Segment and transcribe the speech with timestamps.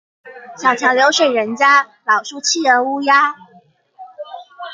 [0.57, 3.35] 小橋流水人家，老樹企鵝烏鴉